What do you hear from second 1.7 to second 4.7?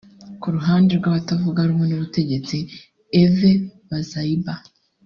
n’ubutegetsi Eve Bazaïba